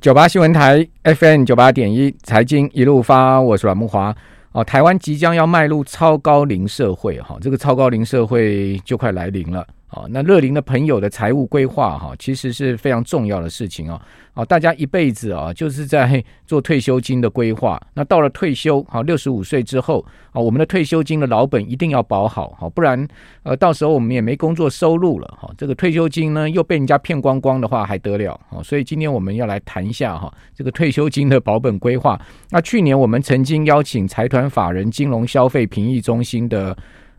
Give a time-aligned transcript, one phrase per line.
[0.00, 4.14] 九八新闻台 FM 九八点一财经一路发，我是阮慕华。
[4.52, 9.66] 哦，台湾即将要迈入超高龄社会，哈，这个超高龄社会就快来临了。
[9.90, 13.98] 哦，那乐龄的朋友的财务规划哈，其实是非常重要的事情哦。
[14.34, 17.80] 哦，大家一辈子啊，就是在做退休金的规划。
[17.94, 23.08] 那到了退休，好，六十五岁之后，啊，我们的退休金的老本一定要保好，好，不然，
[23.44, 28.38] 呃，到时候我们也没工作收入了，哈，这个退休金呢又被人家骗光光的话，还得了？
[28.50, 32.20] 哦，所以今天我们要来谈一下哈，这个退休金的保本规划。
[32.50, 36.76] 那去年我们曾经邀请财团法人金融消费评议中心的。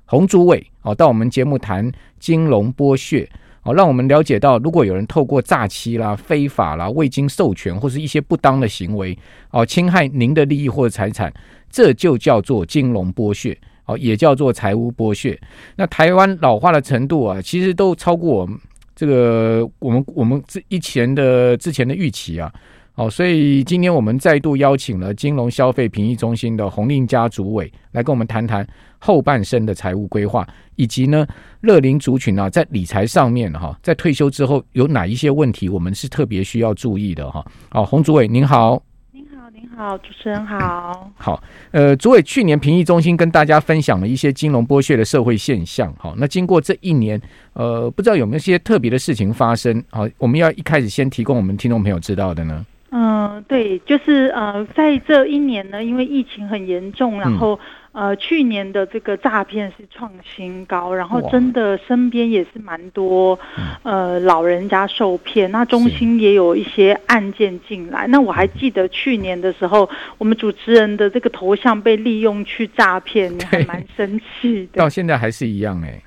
[0.09, 3.29] 洪主委哦，到我们节目谈金融剥削
[3.61, 9.15] 哦，让我们了解到，如果有人透过诈欺啦、非法啦、未经授权或是一些不当的行为
[9.51, 11.31] 哦，侵害您的利益或者财产，
[11.69, 15.39] 这就叫做金融剥削哦，也叫做财务剥削。
[15.75, 18.57] 那台湾老化的程度啊，其实都超过我们
[18.95, 22.51] 这个我们我们之以前的之前的预期啊。
[22.99, 31.25] 好，所以今天我们再度邀请了金融消费评议中心的洪令家主委来跟我们谈谈后半生的财务规划，以及呢
[31.61, 37.41] 乐龄族群啊在理财上面哈，在退休之后有哪一些问题，我们是特别需要注意的哈。
[37.69, 41.09] 好，洪主委您好，您好，您好，主持人好。
[41.15, 41.41] 好，
[41.71, 47.21] 呃，主委去年评议中心跟大家分享了一些金融剥削的社会现象，好，那经过这一年，
[47.53, 49.81] 呃，不知道有没有一些特别的事情发生？
[49.89, 52.65] 好，我们要一开始先提供我们听众朋友知道的呢？
[52.91, 57.59] 嗯，对，就是呃，在这一年呢，因为疫情很严重，然后
[57.91, 63.37] 呃，去年的这个诈骗是创新高，然后真的身边也是蛮多
[63.83, 68.07] 呃老人家受骗，那中心也有一些案件进来。
[68.07, 74.79] 那我还记得去年的时候，我们主持人的这个头像被利用去诈骗，你还蛮生气的。
[74.79, 76.01] 到现在还是一样哎。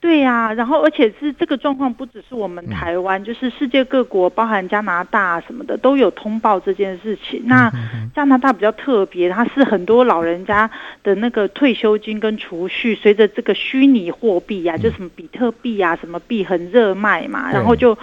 [0.00, 7.42] 对呀、啊，然后而且是这个状况，不只是我们台湾，嗯、就是世界各国，包含加拿大什么的，都有通报这件事情。
[7.46, 7.68] 那
[8.14, 10.70] 加拿大比较特别，它是很多老人家
[11.02, 17.98] 的那个退休金跟储蓄，随着这个虚拟货币呀、啊，就什么比特币啊，什么币很热卖嘛，然后就。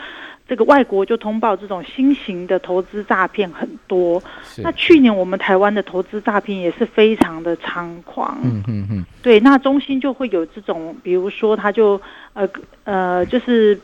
[0.47, 4.21] 这个外国就通报这种新型的投资诈骗很多。
[4.57, 8.37] 那去年我们台湾的投资诈骗也是非常的猖狂。
[8.43, 9.05] 嗯嗯嗯。
[9.23, 11.99] 对，那中心就会有这种，比如说他就
[12.33, 12.47] 呃
[12.83, 13.79] 呃，就是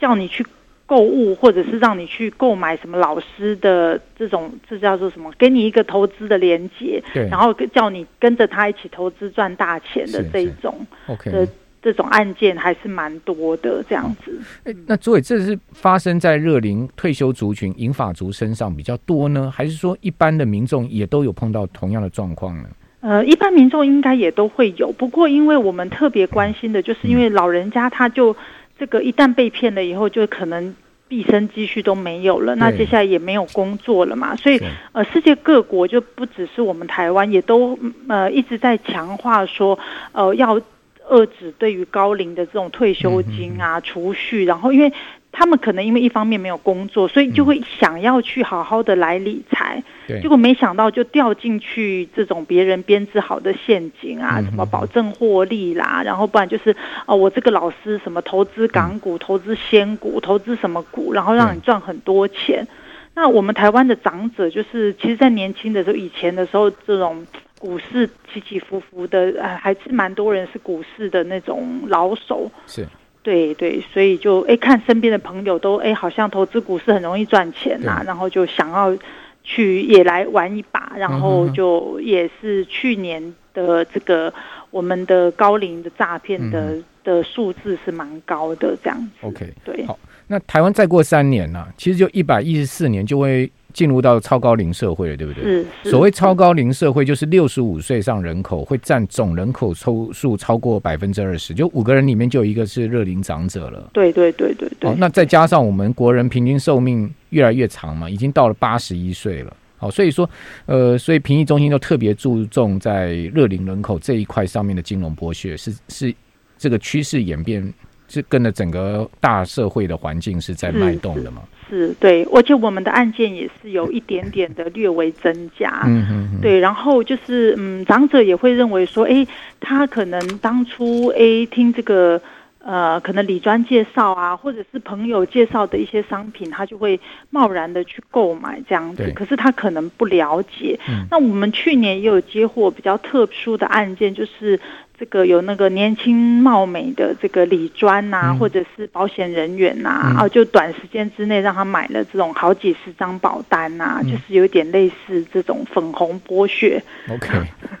[0.00, 0.44] 叫你去
[0.86, 5.32] 购物，或者是让你去购买什么老师的这种，这叫做什么？
[5.38, 10.84] 给你一个投资的连结，对，然后叫你跟着他一起投资赚大钱的这一种。
[11.06, 11.48] OK。
[11.82, 14.40] 这种案件还是蛮多的，这样子。
[14.62, 22.68] 哎、哦，那所以，这是发生在热龄退休族群、银发族身上比较多呢，还是说一般的民众也都有碰到同样的状况呢？
[23.00, 28.36] 呃，一般民众应该也都会有，不过因为我们特别关心的，就是因为老人家他就
[28.78, 30.72] 这个一旦被骗了以后，就可能
[31.08, 34.62] 毕生积蓄都没有了，那接下来也没有工作了嘛，所以
[34.92, 37.76] 呃，世界各国就不只是我们台湾，也都
[38.06, 39.76] 呃一直在强化说
[40.12, 40.62] 呃要。
[41.10, 44.92] 遏制对于高龄的这种退休金啊、储蓄，然后因为
[45.30, 49.82] 他们可能因为一方面没有工作，所以就会想要去好好的来理财，
[50.20, 56.76] 结果没想到就掉进去这种别人编制好的陷阱啊，什么保证获利啦，然后不然就是
[57.06, 62.66] 哦，我这个老师什么投资港股、投资仙股、投资什么股，然后让你赚很多钱。
[63.14, 67.26] 那我们台湾的长者就是，其实，在年轻的时候，以前的时候这种。
[67.62, 72.84] 股市起起伏伏的，呃，还是蛮多人是股市的那种老手，是，
[73.22, 78.98] 对对，所以就哎，看身边的朋友都哎，好像投资股市很容易赚钱呐、啊，然后就想要
[79.44, 84.34] 去也来玩一把，然后就也是去年的这个
[84.72, 89.10] 我们的高龄的诈骗的、嗯、的数字是蛮高的，这样子。
[89.20, 89.96] OK，对，好，
[90.26, 93.48] 那台湾再过三年呢、啊，其实就一百一十四年就会。
[93.72, 95.42] 进入到超高龄社会了，对不对？
[95.42, 95.66] 是。
[95.84, 103.90] 是所谓超高龄社会，就是六十五岁以上人口会占总人口抽数超过百分之二十，就五个人里面就有一个是热龄长者了。
[103.92, 104.90] 对对对对对。
[104.90, 109.56] 哦，那再加上我们国人平均寿命越来越长嘛，已经到了八十一岁了。
[109.76, 110.28] 好，所以说，
[110.66, 116.14] 呃，所以评议中心都特别注重在热龄人口这一块上面的金融剥削，是是
[116.56, 117.74] 这个趋势演变，
[118.06, 121.42] 是跟着整个大社会的环境是在脉动的嘛。
[121.72, 125.80] 是对，而且我们的案件也是有一点点的略微增加。
[125.86, 129.26] 嗯嗯，对，然后就是嗯，长者也会认为说，哎，
[129.58, 132.20] 他可能当初哎听这个
[132.58, 139.10] 呃，可能李专介绍啊，或者是朋友介绍的一些商品，他就会贸然的去购买这样子。
[139.16, 140.78] 可是他可能不了解。
[140.86, 141.06] 嗯。
[141.10, 144.60] 那我们去年也有接获比较特殊的案件，就是。
[145.02, 156.80] 这个有那个年轻貌美的这个理专呐、啊，嗯、或者是保险人员呐、啊，嗯、啊，就短时间之内让他买了这种好几十张保单呐、啊，嗯、就是有点类似这种粉红剥削。
[157.10, 157.28] OK，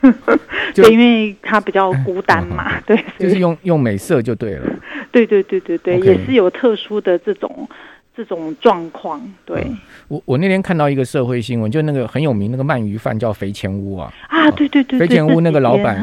[0.74, 4.68] 对，因为他比较孤单嘛，嗯、对，就是用用美色就对了。
[5.12, 7.68] 对对对对对也是有特殊的这种。
[8.14, 9.78] 这种状况，对、嗯、
[10.08, 14.12] 我我那天看到一个社会新闻，就那个很有名那个鳗鱼饭叫肥前屋啊。
[14.28, 15.96] 啊，对对对，肥前屋那个老板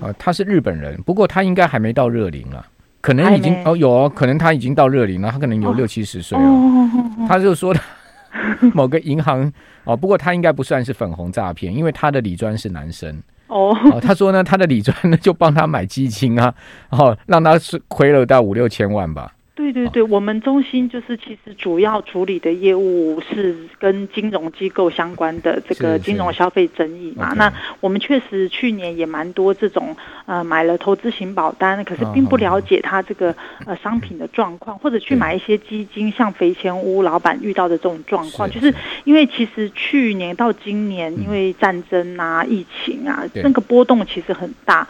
[0.00, 2.64] 啊，他是日本人，不过他应该还没到热龄了，
[3.00, 6.44] 可能已经哦有哦，可能他已经到热龄了，他可能有六七十岁了。
[6.44, 6.48] 哦。
[6.48, 7.74] 哦哦、他就说
[8.72, 9.52] 某个银行
[9.84, 13.20] 哦，不过他应该不算是粉红诈骗，因为他的理专是男生。
[13.48, 14.00] 哦，哦。
[14.00, 16.54] 他说呢，他的理专呢就帮他买基金啊，
[16.90, 19.32] 哦，让他是亏了到五六千万吧。
[19.56, 27.32] 对对对，我们中心就是其实主要处理的业务是跟金融机构相关的这个金融消费争议嘛。
[27.34, 38.72] 那我们确实去年也蛮多这种呃买了投资型保单，可是并不了解它这个呃商品的状况，或者去买一些基金，像肥前屋老板遇到的这种状况，就是。
[39.04, 44.86] 因为其实去年到今年，因为战争啊、疫情啊，那个波动其实很大。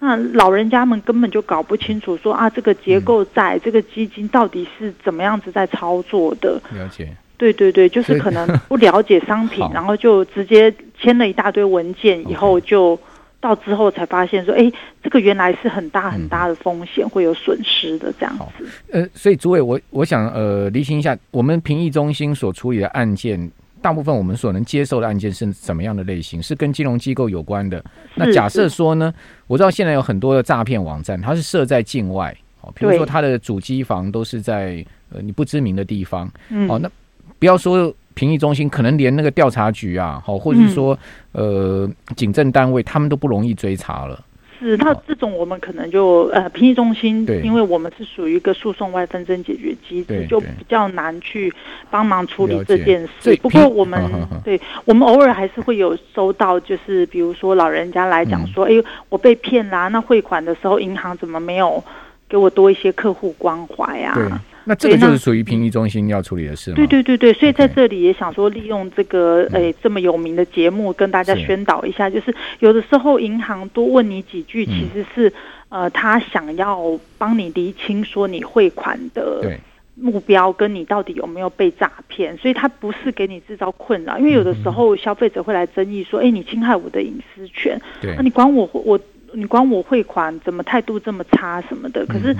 [0.00, 6.60] 那老人家们根本就搞不清楚，说啊，这个结构在、嗯、这个基金到底是怎么样子在操作的？
[6.74, 7.14] 了解。
[7.36, 12.98] 对对对，就是可能 不了解商品，然后就直接签了一大堆文件，以后就
[13.40, 14.70] 到之后才发现说，哎，
[15.02, 18.66] 这个原来是很大很大的风险，嗯、会有损失的这样子。
[18.90, 23.50] 呃，所以诸位，我我想呃，厘清一下，我们评议中心所处理的案件。
[23.82, 26.42] 大部分我们所能接受的案件是什么样的类型？
[26.42, 27.82] 是跟金融机构有关的。
[28.14, 29.12] 那假设说呢，
[29.46, 36.90] 我知道现在有很多的诈骗网站，它是设在境外，哦，比如说它的主机房都是在呃你不知名的地方，嗯，哦，那
[37.38, 40.98] 不要说评议中心，可能连那个调查局啊，好，或者是说
[41.32, 44.22] 呃警政单位，他们都不容易追查了。
[44.60, 51.52] 是，那这种我们可能就呃，评议中心，因为我们是属于一个诉讼外纷争解决机制，就比较难去
[51.90, 53.34] 帮忙处理这件事。
[53.36, 53.98] 不过我们，
[54.44, 61.82] 对我们偶尔还是会有收到，就是比如说老人家来讲说，哎、嗯，我被骗啦，那汇款的时候银行怎么没有
[62.28, 64.42] 给我多一些客户关怀啊？
[64.64, 66.76] 那这个就是属于评议中心要处理的事吗？
[66.76, 75.28] 对对对对，所以在这里也想说，利用这个诶、欸、这么有名的节目，跟大家宣导一下，是就是有的时候银行多问你几句，其实是、
[75.70, 79.58] 嗯、呃他想要帮你厘清说你汇款的
[79.94, 89.00] 目标，跟你到底有没有被诈骗，所以他不是给你制造困扰，因为有的时候消费者会来争议说，哎、欸，你侵害我的隐私权，那对你管我我
[89.32, 92.36] 你管我汇款，怎么态度这么差什么的，可是。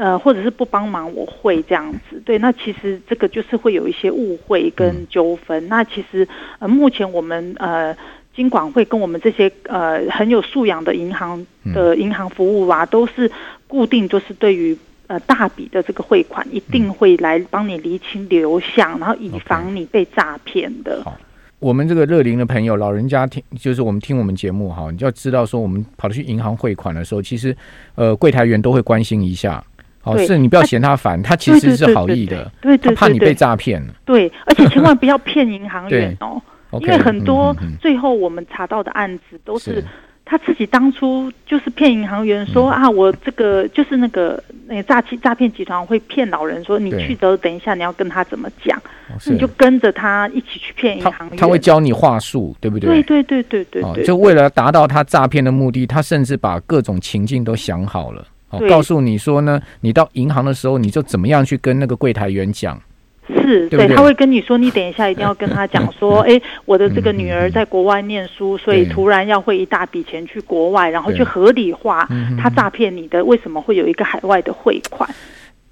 [0.00, 2.18] 呃，或者是不帮忙，我会这样子。
[2.24, 5.62] 对，那其实这个就是会有一些误会跟纠纷。
[5.66, 6.26] 嗯、那其实
[6.58, 7.94] 呃，目前我们呃，
[8.34, 13.30] 金管会跟我们这些呃很有素养的银行的银行服务啊，都是
[13.68, 14.74] 固定，就是对于
[15.06, 21.02] 呃大笔的这个汇款，一定会来帮你厘清流向，然后以防你被诈骗的。
[21.04, 21.14] 好，
[21.58, 27.54] 我们这个乐龄的朋友，老人家听，就是我们听我们节目哈，你就要知道说，我们跑去银行汇款的时候，其实
[27.96, 29.62] 呃柜台员都会关心一下。
[30.02, 33.82] 哦，是你不要嫌他烦，他其实是好意的，对对，他怕你被诈骗。
[34.04, 36.40] 对，而且 千万不要骗银行员哦，
[36.80, 39.84] 因为很多最后我们查到的案子都是
[40.24, 48.80] 他自己当初就是骗银行员说啊，我这个就是那个那个诈欺诈骗集团会骗老人说，你去的等一下你要跟他怎么讲，
[49.26, 53.02] 你就跟着他一起去骗银行员，他会教你话术，对不对？
[53.02, 58.24] 对对对对对对，就为了达到他诈骗的目的，他甚至把各种情境都想好了。
[58.50, 62.80] 哦，告诉你说呢，你到银行的时候，你就怎么样去跟那个柜台员讲？
[63.28, 75.08] 是，对，他会跟你说，你等一下一定要跟他讲说， 哎，我的这个女儿在国外念书，所以突然要汇一大笔钱去国外，然后去合理化他诈骗你的，为什么会有一个海外的汇款？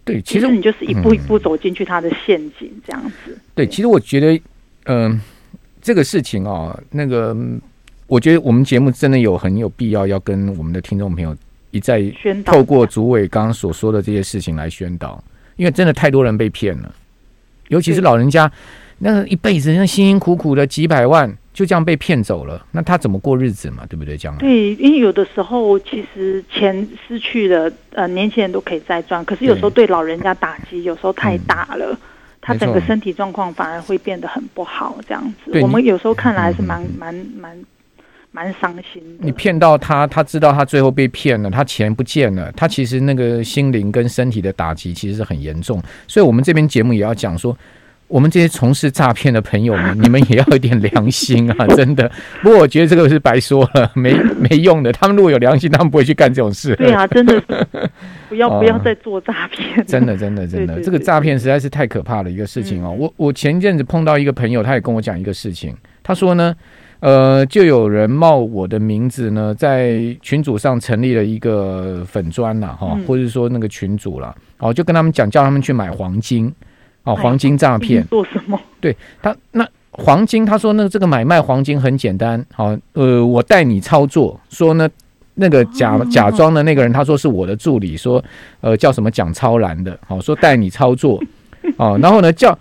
[0.04, 3.36] 对，其实，其实你就是一步一步走进去他的陷阱，这样子。
[3.56, 4.34] 对，其实我觉得，
[4.84, 5.20] 嗯、呃，
[5.82, 7.36] 这个事情哦，那个，
[8.06, 11.36] 我觉得我们节目真的有很有必要要跟我们的听众朋友。
[11.70, 12.02] 一再
[12.44, 15.22] 透过主委刚刚所说的这些事情来宣导，
[15.56, 16.94] 因为真的太多人被骗了，
[17.68, 18.50] 尤其是老人家，
[18.98, 23.84] 那个一辈子那辛辛苦苦的几百万就这样被骗走了，那他怎么过日子嘛？
[23.86, 24.16] 对不对？
[24.16, 31.98] 这样对，因为有的时候其实钱失去了，呃，年轻人都可以再赚，可是有时候对老人家打击 有时候太大了，嗯、
[32.40, 35.60] 他整个身体状况反而会变得很不好，这样子。
[35.60, 37.62] 我们有时候看来是蛮蛮蛮。
[38.30, 39.24] 蛮伤心的。
[39.24, 45.82] 你骗到他，他知道他最后被骗了，他钱不见了，他其实那个心灵跟身体的打击其实是很严重。
[46.06, 47.56] 所以，我们这边节目也要讲说，
[48.06, 51.66] 我们这些从事诈骗的朋友们，你们也要有点良心啊！
[51.76, 52.10] 真的。
[52.42, 54.92] 不过我觉得这个是白说了，没 没用的。
[54.92, 56.74] 他们如果有良心，他们不会去干这种事。
[56.76, 57.38] 对啊，真的
[58.28, 59.84] 不要 不要再做诈骗。
[59.86, 62.94] 真的，真的，真的，这个诈骗实在是太可怕的一个事情哦。
[62.98, 65.76] 我我前一阵子碰到一个朋友，他也跟我讲一个事情。
[66.02, 66.54] 他说呢，
[67.00, 76.52] 呃，就有人冒我的名字呢，在群组上成立了一个粉砖了哈，或者说那个群组了，哦，就跟他们讲，叫他们去买黄金。
[77.04, 78.60] 哦，黄金诈骗做什么？
[78.80, 82.44] 对他那黄金，他说那这个买卖黄金很简单。
[82.52, 84.38] 好，呃，我带你操作。
[84.50, 84.86] 说呢，
[85.34, 88.22] 那个假假装的那个人，他说是我的助理，说
[88.60, 89.98] 呃叫什么蒋超然的。
[90.06, 91.22] 好，说带你操作。
[91.78, 92.58] 哦，然后呢叫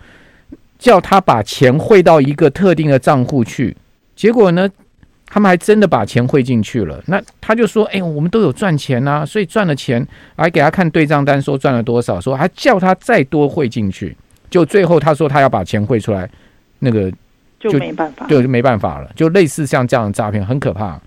[0.78, 3.76] 叫他把钱汇到一个特定的账户去。
[4.18, 4.68] 结果呢，
[5.26, 7.00] 他们还真的把钱汇进去了。
[7.06, 10.04] 那他就说，哎，我们都有赚钱啊，所以赚了钱，
[10.36, 14.16] 还给他看对账单，说赚了多少，说还叫他再多汇进去。
[14.50, 16.28] 就最后他说他要把钱汇出来，
[16.80, 17.08] 那个
[17.60, 19.08] 就，就没办法，对，就没办法了。
[19.14, 21.00] 就类似像这样的诈骗，很可怕。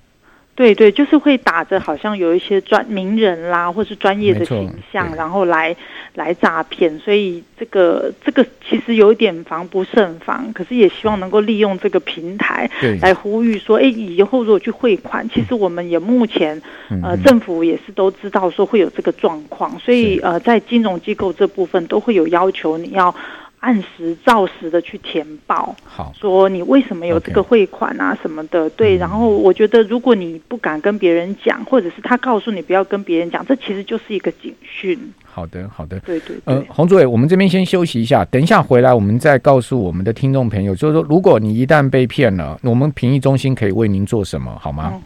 [0.53, 5.75] 对对，就是会打着好像有一些专名人啦，或是专业的形象，然后来
[6.13, 7.00] 来诈骗。
[7.00, 12.70] 所以这个这个其实有一点防不胜防，可是也希望能够利用这个平台
[13.01, 16.62] 来呼吁说，哎，以后如果去汇款，其实我们也目前
[17.01, 23.15] 呃政府也是都知道说会有这个状况，所以呃在金融机构这部分都会有要求你要。
[23.61, 28.97] 按时照实的去填报，好，说你为什么有这个汇款啊什么的，对。
[28.97, 34.99] 然后我觉得，如果你不敢跟别人讲，或者是他告诉你不要跟别人讲，这其实就是一个警讯。
[35.23, 36.55] 好的，好的，对对对。
[36.55, 44.91] 呃，洪主委，我们这边先休息一下，等一下回来我们再告诉我们的听众朋友，就是说，如果你一旦被骗了，我们评议中心可以为您做什么，好吗？
[44.95, 45.01] 嗯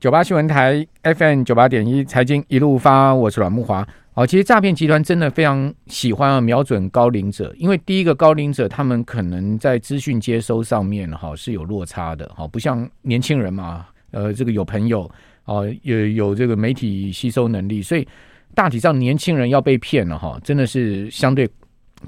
[0.00, 3.82] 九八新闻台 FM 九八点一财经一路发，我是阮慕驊。
[4.16, 15.10] 好，其实诈骗集团真的非常喜欢啊，瞄准高龄者，因为第一个高龄者他们可能在资讯接收上面哈是有落差的，哈，不像年轻人嘛，呃，这个有朋友
[15.42, 18.06] 啊，有有这个媒体吸收能力，所以
[18.54, 21.50] 大体上年轻人要被骗了哈，真的是相对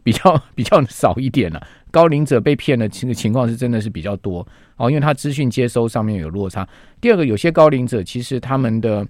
[0.04, 1.60] 比较 比较少一点了。
[1.90, 4.46] 高龄者被骗的这个情况是真的是比较多
[4.76, 6.68] 哦，因为他资讯接收上面有落差。
[7.00, 9.04] 第二个，有些高龄者其实他们的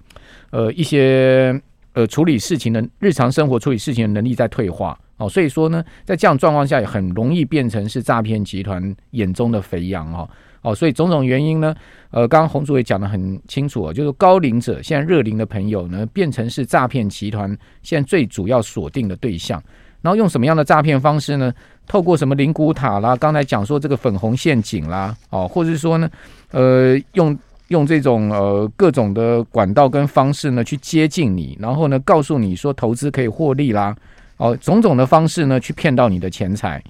[0.49, 1.61] 呃一些
[1.97, 10.29] 呃处理事情的日常生活处理事情的能力在退化哦，所以说呢，在这样状况下也很容易变成是诈骗集团眼中的肥羊哦
[10.61, 11.75] 哦，所以种种原因呢，
[12.11, 17.49] 呃，刚刚洪主也讲得很清楚哦，就是高龄者现在热龄的朋友呢，变成是诈骗集团
[17.83, 19.63] 现在最主要锁定的对象。
[20.03, 21.53] 然后用什么样的诈骗方式呢？
[21.89, 26.11] 透过什么灵骨塔啦，刚才讲说这个粉红陷阱啦，哦，或者是说呢，
[26.51, 27.37] 呃，用
[27.69, 33.95] 用这种呃各种的管道跟方式呢去接近你，然后呢告诉你说投资可以获利啦，
[34.37, 36.83] 哦，种种的方式呢去骗到你的钱财，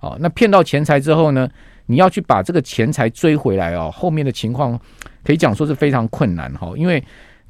[0.00, 1.48] 哦，那骗到钱财之后呢，
[1.86, 4.78] 你要去把这个钱财追回来哦，后面的情况
[5.24, 7.02] 可以讲说是非常困难哈，因为。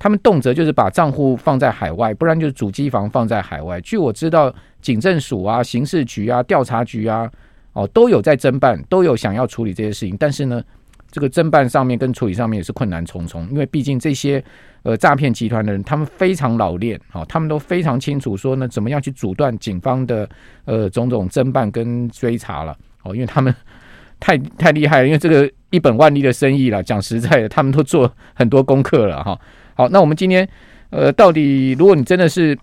[0.02, 3.78] 他们动辄就是把账户放在海外，不然就是主机房放在海外。
[3.82, 7.30] 据我知道，警政署啊、刑事局啊、调查局啊，
[7.74, 10.16] 哦，都有在侦办，都有想要处理这些事情。
[10.18, 10.64] 但是呢，
[11.10, 14.42] 这个侦办上面跟处理上面也是困难重重，因为毕竟这些
[14.82, 20.28] 呃诈骗集团的人，他们非常老练，哦，他们都非常清楚说呢，怎么样去阻断警方的
[20.64, 23.54] 呃种种侦办跟追查了，哦，因为他们
[24.20, 29.38] 太太厉害了，因为这个一本万利的生意了，讲实在的，他们都做很多功课了，哈。
[29.74, 30.46] 好，那我们今天，
[30.90, 32.56] 呃，到底如果你真的是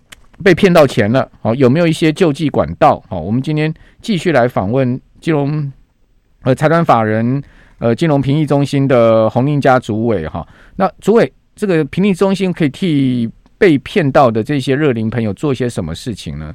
[0.44, 3.02] 被骗到钱了，好，有没有一些救济管道？
[3.08, 5.72] 好，我们今天继续来访问金融
[6.42, 7.42] 呃财团法人
[7.78, 10.46] 呃金融评议中心的洪令家主委哈。
[10.76, 16.54] 那主委，这个评议中心可以替被骗到的这些热龄朋友做些什么事情呢？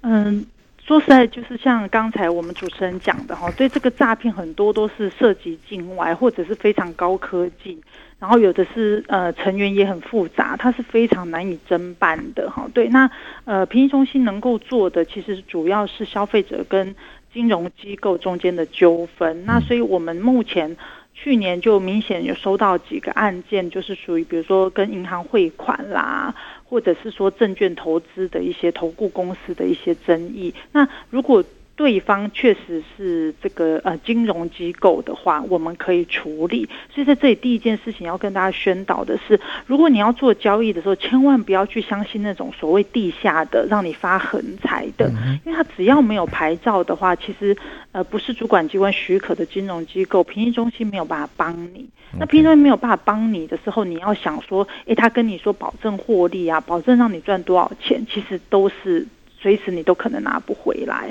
[0.00, 0.44] 嗯。
[0.84, 7.80] 说实在，就是像刚才我们主持人讲的哈，对这个诈骗很多都是涉及境外，或者是非常高科技，
[8.18, 12.68] 然后有的是呃成员也很复杂，它是非常难以侦办的哈。
[12.74, 13.08] 对，那
[13.44, 16.92] 呃评议中心能够做的，其实主要是消费者跟
[17.32, 19.44] 金融机构中间的纠纷。
[19.44, 20.76] 那所以我们目前
[21.14, 26.34] 去年就明显有收到几个案件，就是属于比如说跟银行汇款啦。
[26.64, 36.68] 或者是说证券投资的一些投顾公司的一些争议，那如果对方确实是这个呃金融机构的话，我们可以处理。
[36.94, 45.10] 所以在这里第一件事情要跟大家宣导的是，如果你要做交易的时候，千万不要去相信那种所谓地下的让你发横财的，
[45.44, 47.56] 因为他只要没有牌照的话，其实
[47.92, 51.88] 呃不是主管机关许可的金融机构，评议中心没有办法帮你。
[52.18, 59.06] 那评议中心没有办法帮你的时候，你要想说，诶，他跟你说保证获利啊，保证让你赚多少钱，其实都是
[59.42, 61.10] 随时你都可能拿不回来。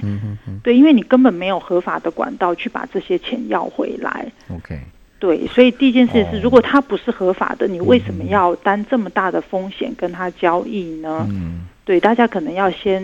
[0.64, 4.32] 对，因为你根本没有合法的管道去把这些钱要回来。
[4.50, 4.80] OK。
[5.20, 11.28] 对，所以第一件事是，哦、如果它不是合法的，你为什么要担这么大的风险跟他交易呢？
[11.30, 11.68] 嗯。
[11.92, 13.04] 对，大家可能要先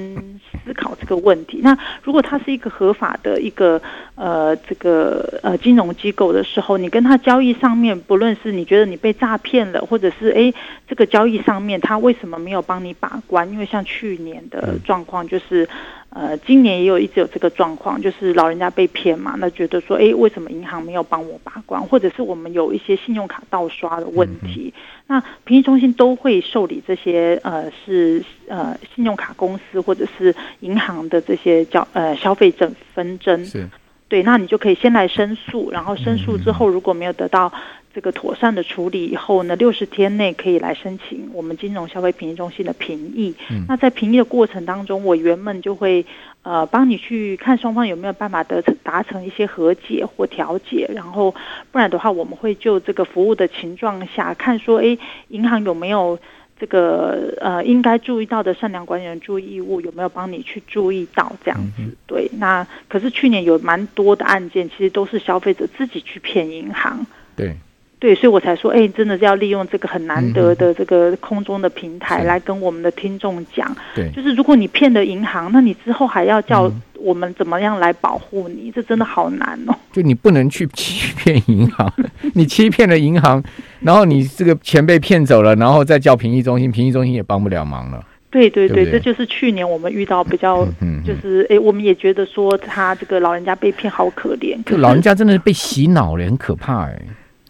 [0.63, 1.59] 思考这个问题。
[1.61, 3.81] 那如果他是一个合法的一个
[4.15, 10.53] 呃这个呃金融机构的时候，你跟他交易上面，不论是你觉得你被诈骗了，或者是哎
[10.87, 13.51] 这个交易上面他为什么没有帮你把关？
[13.51, 15.67] 因为像去年的状况就是。
[16.09, 24.73] 呃，今年也有一直有这个状况，就是老人家被骗嘛，那觉得说，哎，为什么银行没有帮我把关，或者是我们有一些信用卡盗刷的问题，
[25.07, 33.67] 嗯、那评议中心都会受理这些，呃，是呃信用卡公司或者是银行的这些交呃消费者纷争，是，
[34.07, 37.51] 对，那你就可以先来申诉，然后申诉之后如果没有得到。
[37.97, 43.33] 这个妥善的处理以后呢，六十天内可以来申请我们金融消费评议中心的评议。
[43.49, 46.05] 嗯，那在评议的过程当中，委员们就会
[46.43, 51.33] 呃帮你去看双方有没有办法得成达成一些和解或调解，然后
[51.71, 54.95] 不然的话，我们会就这个服务的情状下看说，哎，
[55.29, 56.19] 银行有没有
[56.59, 61.81] 这个呃应该注意到的善良管理人注意义务，有没有帮你去注意到这样子？
[61.81, 67.03] 嗯、对，那可是去年有蛮多的案件，其实都是消费者自己去骗银行。
[67.35, 67.57] 对。
[67.99, 73.75] 对，所以我才说，哎，真的是要利用这个很难得的这个空中的平台来跟我们的听众讲。
[73.95, 78.69] 对，就是如果你骗了银行，那你之后还要叫我们怎么样来保护你？
[78.69, 79.75] 这真的好难哦。
[79.91, 81.91] 就你不能去欺骗银行，
[82.35, 83.43] 你欺骗了银行，
[83.79, 88.05] 然后你这个钱被骗走了，然后再叫评议中心，评议中心也帮不了忙了。
[88.29, 94.55] 对对对，对对这就是去年我们遇到比较，嗯、就是哎，我们也觉得说他这个老人家被骗好可怜。
[94.65, 97.01] 就老人家真的是被洗脑了，很可怕哎。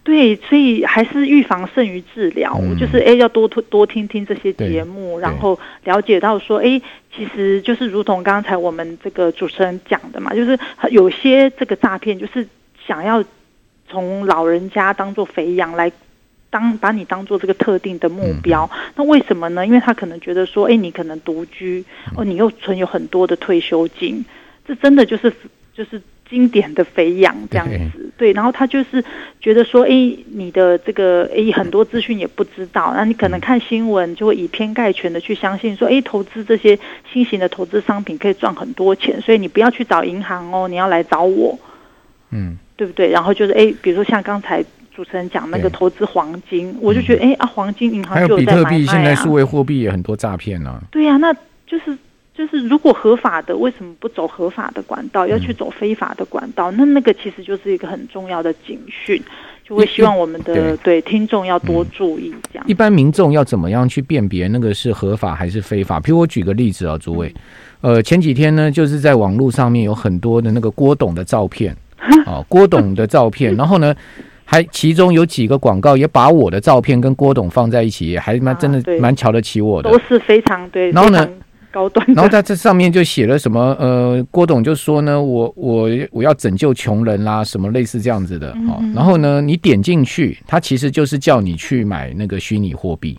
[0.07, 2.57] 对，所以还是预防胜于治疗。
[2.61, 6.81] 嗯、就是哎，要多多听听这些节目，然后了解到说，哎，
[7.13, 10.57] 其实就是如同刚才我们这个主持人讲的嘛，就是
[10.91, 12.47] 有些这个诈骗就是
[12.87, 13.21] 想要
[13.89, 15.91] 从老人家当做肥羊来
[16.49, 18.63] 当把你当做这个特定的目标。
[18.73, 19.67] 嗯、那为什么呢？
[19.67, 21.83] 因为他可能觉得说，哎，你可能独居，
[22.15, 24.23] 哦，你又存有很多的退休金，
[24.65, 25.33] 这真的就是
[25.73, 26.01] 就是。
[26.29, 29.03] 经典的肥羊这样子，对，然后他就是
[29.39, 29.89] 觉得说，哎，
[30.31, 36.77] 你的这个哎很多资讯也不知道，那你可能看新闻就会以偏概全的去相信说，哎，投资这些
[37.11, 41.57] 新型的投资商品可以赚很多钱，所以你不要去找银行哦，你要来找我，
[42.31, 43.09] 嗯，对不对？
[43.09, 44.63] 然后就是哎，比如说像刚才
[44.93, 51.33] 主持人讲那个投资黄金，我就觉得哎啊，黄金银行还有比特币，现在数位货币也很多诈骗呢，对呀，那
[51.65, 51.97] 就是。
[52.37, 56.69] 就是如果合法的，为什么不走合法的管道，要去走非法的管道？
[56.71, 59.19] 那那个其实就是一个很重要的警讯，
[59.67, 62.63] 就会希望我们的对，对听众要多注意这样。
[62.67, 65.99] 一般民众要怎么样去辨别那个是合法还是非法？
[65.99, 67.33] 譬如我举个例子啊，诸位，
[67.81, 71.75] 呃，前几天呢，就是在网络上面有很多的那个郭董的照片
[72.27, 73.95] 啊， 郭董的照片，然后呢，
[74.45, 80.91] 还其中有几个广告也把我的照片跟郭董放在一起，还蛮真的蛮瞧得起我的，都是非常对。
[80.91, 81.27] 然后呢？
[81.71, 83.75] 高端，然后在这上面就写了什么？
[83.79, 88.55] 呃，郭董就说呢，我我我要拯救穷人啦，什么类似这样子的。
[88.67, 93.17] 好，然后呢，你点进去，它其实就是叫你去买那个虚拟货币。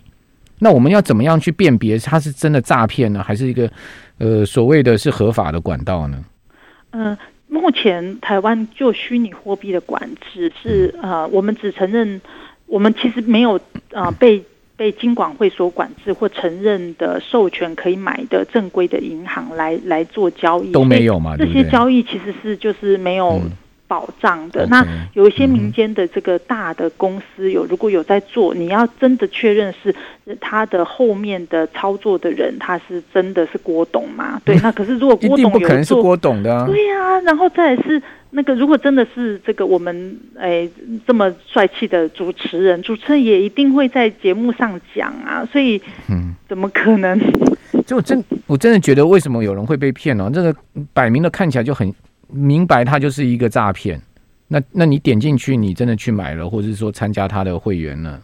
[0.59, 3.71] 那我们要怎么样去辨别它是真的诈骗呢，还是一个
[4.17, 6.23] 呃所谓的是合法的管道呢？
[6.91, 12.19] 嗯、呃，目前台湾就虚拟货币的管制是呃，我们只承认，
[12.65, 13.59] 我们其实没有
[13.91, 14.43] 呃被。
[14.79, 21.35] 被金管会所管制或承认的授权可以买的正规的银行来来做交易都没有嘛？
[21.35, 23.41] 这些交易其实是就是没有
[23.89, 24.65] 保障的。
[24.67, 29.93] 嗯、那有一些民间的这个大的公司有，如果有在做，你要真的确认是
[30.39, 34.39] 他的后面的操作的人，他是真的是郭董吗？
[34.45, 36.65] 对，那可是如果郭董有做，不可能是郭董的、啊。
[36.65, 38.01] 对呀、啊，然后再来是。
[38.31, 40.69] 那个，如果真的是这个我们诶
[41.07, 47.19] 这么帅气的主持人，主持人也一定会在节目上讲啊，所以嗯，怎么可能？
[47.87, 50.29] 就真我真的觉得，为什么有人会被骗呢？
[50.31, 50.55] 这个
[50.93, 51.91] 摆明了看起来就很
[52.31, 54.01] 明白，它就是一个诈骗。
[54.47, 58.19] 那那你点进去，你真的去买了，或者是说参加他的会员呢？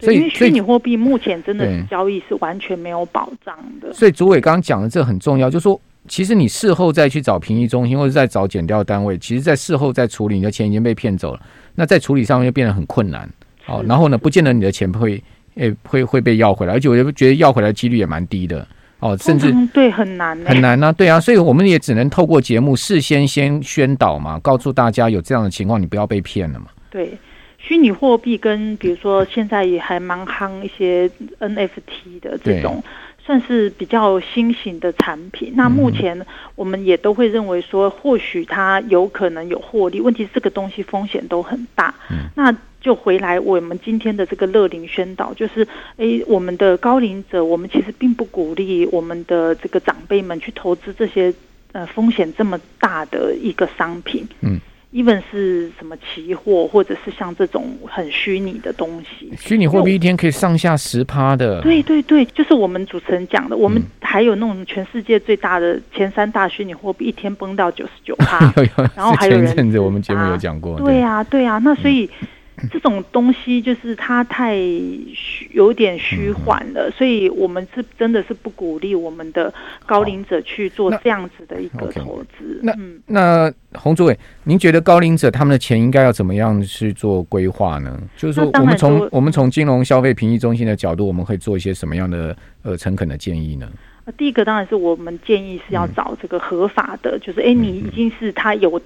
[0.00, 3.92] 所以，虚拟货币目前真的交易是完全没有保障的。
[3.92, 5.80] 所以，主委刚刚讲的这很重要，就是说。
[6.06, 11.40] 其实你事后再去找评议中心，或者再找减调单位，其实，在事后再处理，你的钱已经被骗走了，
[11.74, 13.28] 那在处理上面就变得很困难。
[13.64, 15.22] 好，然后呢，不见得你的钱会
[15.56, 18.66] 诶会会被要回来，而且我就觉得要回来的几率也蛮低的。
[19.00, 26.66] 哦，甚至对很难很难啊，对啊，所以我们也只能透过节目事先先宣导嘛，告诉大家有这样的情况，你不要被骗了嘛。
[26.90, 27.16] 对，
[27.58, 31.08] 虚拟货币跟比如说现在也还蛮夯一些
[31.40, 32.82] NFT 的这种。
[33.20, 35.52] 算是比较新型的产品。
[35.54, 36.18] 那目前
[36.54, 40.00] 我们也都会认为说，或许它有可能有获利。
[40.00, 41.94] 问题是这个东西风险都很大。
[42.10, 51.32] 嗯、那就回来我们今天的这个乐龄宣导，就是诶，我们的高龄者，我们其实并不鼓励我们的这个长辈们去投资这些
[51.72, 54.26] 呃风险这么大的一个商品。
[54.40, 54.60] 嗯。
[54.90, 61.60] even 是什么期货，或者是像这种很虚拟的东西，虚拟货币一天可以上下十趴的。
[61.60, 68.50] 对对对，就是我们主持人讲的，我们还有那种全世界最大的前三大虚拟货币，一天崩到九十九趴，
[68.96, 72.08] 然后还有人，前阵子我们节目有讲过，对呀对呀，那所以。
[72.22, 72.28] 嗯
[72.70, 79.52] 这种东西就是它太虚，有点虚幻了，嗯、所以我们是真的是不鼓励我们的
[79.86, 82.60] 高龄者去做这样子的一个投资。
[82.62, 82.74] 那
[83.06, 88.00] 那洪主委，您觉得高龄者他们的钱应该要怎么样去做规划呢？
[88.16, 93.68] 就是说，我们从我们从金融消费评议中心的角度，我们会做一些什么样的呃诚恳的建议呢？
[94.16, 98.80] 第一个当然是我们建议是要找这个合法的，嗯、就是哎，你已经是他有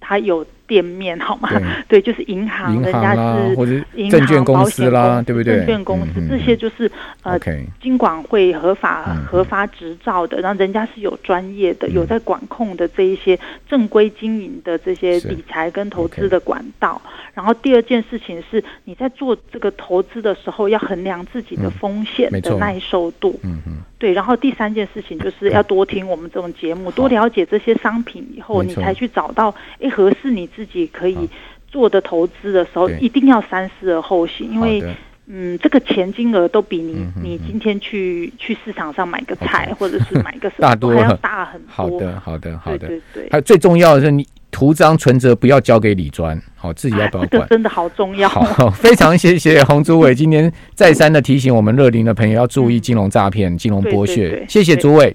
[0.00, 0.46] 他有。
[0.66, 1.48] 店面好吗？
[1.88, 3.72] 对，就是银行，人家是或者
[4.10, 5.58] 证券公司啦，对不对？
[5.58, 6.90] 证券公司这些就是
[7.22, 7.38] 呃，
[7.80, 17.00] 金管会合法合法执照的，然后人家是有专业的，有在管控的这一些正规经营的这些理财跟投资的管道。
[17.32, 23.38] 然后第二件事情是，你在做这个投资的时候要衡量自己的风险的耐受度。
[23.42, 23.76] 嗯嗯。
[23.98, 30.48] 对，然后第三件事情就是要多听我们这种节目，多了解这些商品以后，你才去找到哎合适你。
[30.56, 31.28] 自己可以
[31.68, 34.82] 做的投资的时候，一定要三思而后行，因为
[35.28, 41.68] 嗯，这个钱金额都比你你今天去去市场上买个菜或者是买个什么 大多还要大很多。
[41.68, 43.28] 好的，好的，好的，对对。
[43.30, 47.28] 还有最重要的是，你图章存折不要交给李专，好，自己要保管。
[47.28, 48.26] 这个真的好重要。
[48.28, 54.46] 好，非常谢谢洪主伟今天再三的提醒我们乐林的朋友要注意金融诈骗、金融剥削。
[54.48, 55.14] 谢谢主委。